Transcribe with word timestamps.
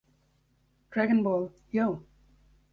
Dragon 0.89 1.21
Ball: 1.21 1.51
Yo! 1.69 2.03